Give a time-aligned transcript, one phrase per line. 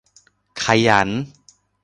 [0.63, 1.09] ขยัน